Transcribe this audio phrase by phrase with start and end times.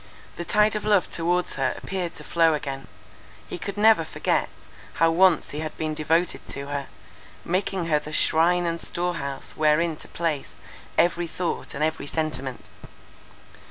[0.35, 2.87] The tide of love towards her appeared to flow again;
[3.47, 4.49] he could never forget,
[4.95, 6.87] how once he had been devoted to her,
[7.45, 10.55] making her the shrine and storehouse wherein to place
[10.97, 12.65] every thought and every sentiment.